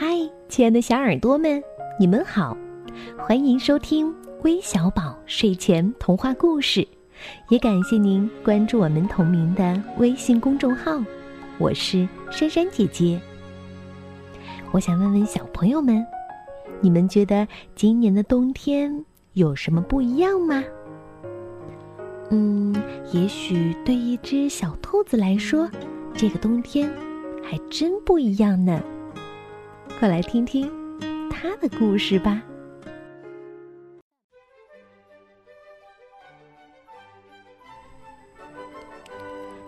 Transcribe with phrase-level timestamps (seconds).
[0.00, 0.16] 嗨，
[0.48, 1.60] 亲爱的小耳朵们，
[1.98, 2.56] 你们好，
[3.18, 4.14] 欢迎收听
[4.44, 6.86] 微小宝睡前童话故事，
[7.48, 11.02] 也感谢您关注我们同名的微信公众号，
[11.58, 13.20] 我是珊珊姐姐。
[14.70, 16.06] 我想问问小朋友们，
[16.80, 17.44] 你们觉得
[17.74, 20.62] 今年的冬天有什么不一样吗？
[22.30, 22.72] 嗯，
[23.10, 25.68] 也许对一只小兔子来说，
[26.14, 26.88] 这个冬天
[27.42, 28.80] 还真不一样呢。
[29.98, 30.70] 快来听听
[31.28, 32.40] 他的故事吧。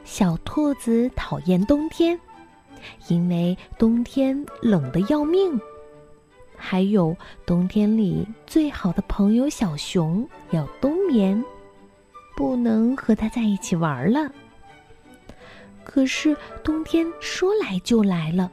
[0.05, 2.17] 小兔子讨厌冬天，
[3.09, 5.61] 因为冬天冷得要命。
[6.57, 11.45] 还有冬天里最好的朋友小熊要冬眠。
[12.37, 14.33] 不能和他在一起玩了。
[15.83, 18.49] 可是冬天说来就来了。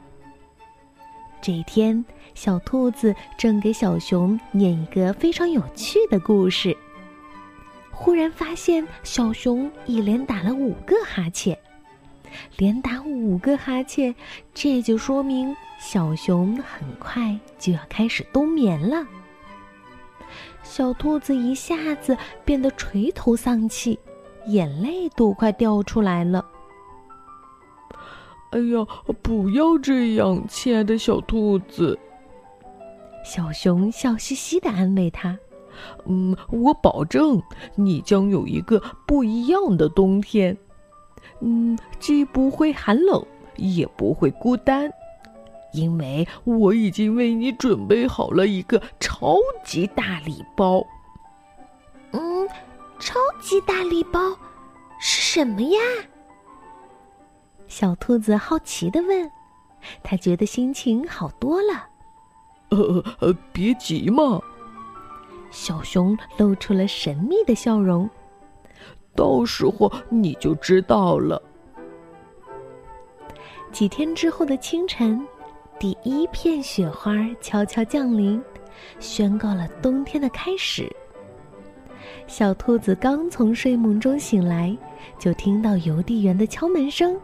[1.40, 6.76] 这一天，小兔子正给小熊念一个非常有趣的故事，
[7.90, 11.58] 忽然发现小熊一连打了五个哈欠，
[12.56, 14.14] 连打五个哈欠，
[14.52, 19.06] 这就说明小熊很快就要开始冬眠了。
[20.62, 23.98] 小兔子一下子变得垂头丧气，
[24.46, 26.44] 眼泪都快掉出来了。
[28.50, 28.86] 哎呀，
[29.22, 31.98] 不要这样，亲爱的小兔子。
[33.24, 35.38] 小熊笑嘻嘻的安慰他
[36.06, 37.42] ：“嗯，我保证
[37.74, 40.56] 你将有一个不一样的冬天。
[41.40, 43.22] 嗯，既不会寒冷，
[43.56, 44.90] 也不会孤单。”
[45.74, 50.82] 因为我已经为你准备好了一个超级大礼包。
[52.12, 52.48] 嗯，
[52.98, 54.18] 超级大礼包
[54.98, 55.78] 是什么呀？
[57.68, 59.30] 小兔子好奇的问。
[60.02, 61.86] 他觉得心情好多了。
[62.70, 64.40] 呃呃，别急嘛。
[65.50, 68.08] 小熊露出了神秘的笑容。
[69.14, 71.40] 到时候你就知道了。
[73.70, 75.24] 几天之后的清晨。
[75.78, 78.42] 第一片雪花悄悄降临，
[78.98, 80.92] 宣告了冬天的开始。
[82.26, 84.76] 小兔子刚从睡梦中醒来，
[85.20, 87.16] 就听到邮递员的敲门声。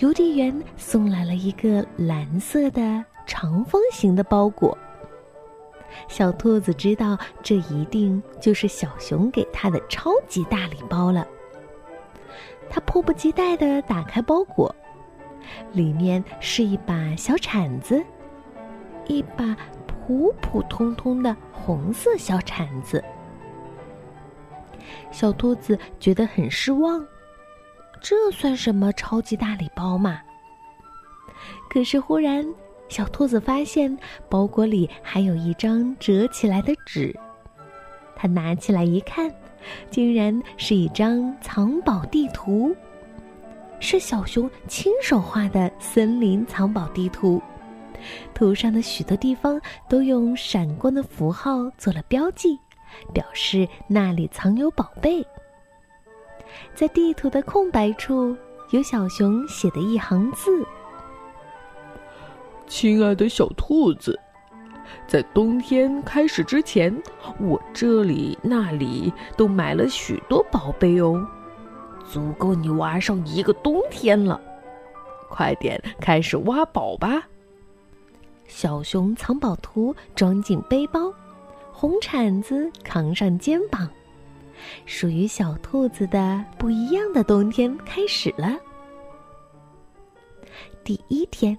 [0.00, 4.76] 邮递员送来了一个蓝色的长方形的包裹。
[6.08, 11.26] 小兔子知道，这一定就是小熊给它的超级大礼包了。
[12.70, 14.74] 它迫不及待的打开包裹。
[15.72, 18.02] 里面是一把小铲子，
[19.06, 19.54] 一把
[19.86, 23.04] 普普通通的红色小铲子。
[25.10, 27.04] 小兔子觉得很失望，
[28.02, 30.20] 这算什么超级大礼包嘛？
[31.68, 32.46] 可是忽然，
[32.88, 33.96] 小兔子发现
[34.28, 37.14] 包裹里还有一张折起来的纸，
[38.16, 39.32] 它拿起来一看，
[39.90, 42.74] 竟然是一张藏宝地图。
[43.78, 47.40] 是小熊亲手画的森林藏宝地图，
[48.34, 49.58] 图上的许多地方
[49.88, 52.58] 都用闪光的符号做了标记，
[53.14, 55.24] 表示那里藏有宝贝。
[56.74, 58.36] 在地图的空白处，
[58.70, 60.64] 有小熊写的一行字
[62.66, 64.18] ：“亲爱的小兔子，
[65.06, 66.96] 在冬天开始之前，
[67.38, 71.26] 我这里那里都买了许多宝贝哦。”
[72.10, 74.40] 足够你玩上一个冬天了，
[75.28, 77.22] 快点开始挖宝吧！
[78.48, 81.12] 小熊藏宝图装进背包，
[81.70, 83.88] 红铲子扛上肩膀，
[84.86, 88.56] 属于小兔子的不一样的冬天开始了。
[90.84, 91.56] 第一天，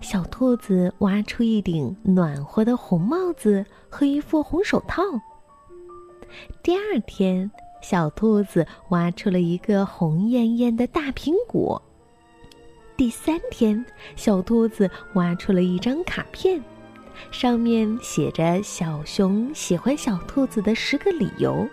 [0.00, 5.02] 小兔子挖出一顶暖和的红帽子和一副红手套。
[6.62, 7.50] 第二天。
[7.82, 11.80] 小兔子挖出了一个红艳艳的大苹果。
[12.96, 13.84] 第三天，
[14.16, 16.60] 小兔子挖出了一张卡片，
[17.30, 21.68] 上面写着小熊喜欢小兔子的十个理由。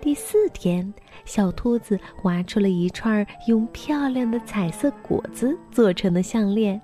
[0.00, 0.92] 第四天，
[1.24, 6.80] 小兔子挖出了一串用漂亮的彩色果子做成的项链。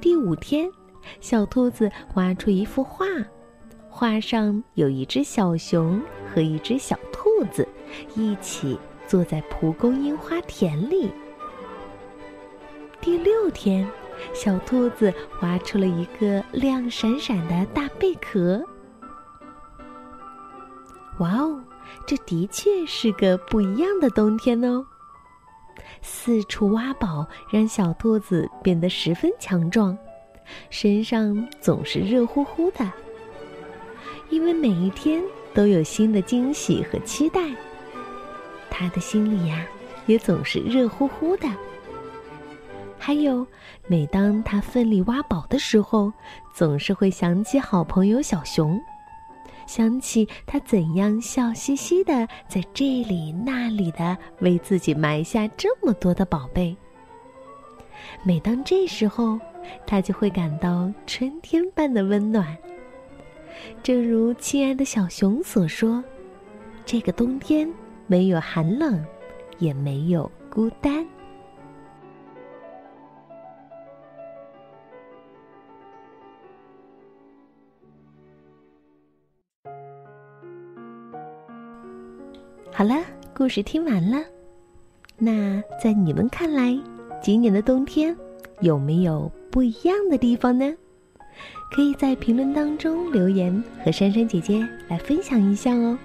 [0.00, 0.70] 第五天，
[1.20, 3.06] 小兔子挖出一幅画。
[3.88, 6.00] 画上有一只小熊
[6.32, 7.66] 和一只小兔子，
[8.14, 11.10] 一起坐在蒲公英花田里。
[13.00, 13.88] 第六天，
[14.32, 15.12] 小兔子
[15.42, 18.64] 挖出了一个亮闪闪的大贝壳。
[21.20, 21.62] 哇哦，
[22.06, 24.84] 这的确是个不一样的冬天哦！
[26.02, 29.96] 四处挖宝，让小兔子变得十分强壮，
[30.70, 32.90] 身上总是热乎乎的。
[34.30, 35.22] 因为每一天
[35.52, 37.40] 都有新的惊喜和期待，
[38.70, 39.66] 他的心里呀
[40.06, 41.48] 也总是热乎乎的。
[42.98, 43.46] 还有，
[43.86, 46.10] 每当他奋力挖宝的时候，
[46.54, 48.80] 总是会想起好朋友小熊，
[49.70, 56.76] 想起他怎样笑嘻嘻的在这里那里的为自己埋下这么多的宝贝。
[58.24, 59.38] 每当这时候，
[59.86, 62.56] 他就会感到春天般的温暖。
[63.80, 66.02] 正如亲爱的小熊所说
[66.84, 67.72] ：“这个冬天
[68.08, 69.00] 没有寒冷，
[69.60, 71.06] 也没有孤单。”
[82.72, 82.96] 好了，
[83.34, 84.18] 故事听完了。
[85.18, 86.78] 那在你们看来，
[87.22, 88.16] 今年的冬天
[88.60, 90.72] 有没有不一样的地方呢？
[91.70, 95.98] 可以在评论当中留言，和珊珊姐姐来分享一下哦。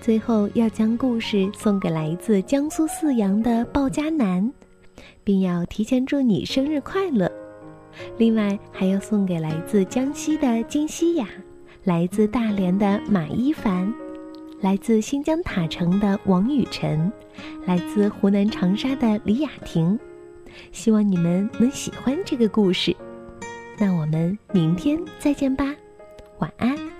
[0.00, 4.52] 最后要将故事送给来自江苏泗阳的鲍家南，
[5.22, 7.30] 并要提前祝你生日快乐。
[8.18, 11.26] 另外还要送给来自江西的金希雅，
[11.84, 13.90] 来自大连的马一凡，
[14.64, 17.12] 来自新疆塔城的王雨晨，
[17.66, 20.00] 来自湖南长沙的李雅婷。
[20.72, 22.96] 希望你们能喜欢这个故事。
[23.76, 25.66] 那我们明天再见吧，
[26.38, 26.93] 晚安。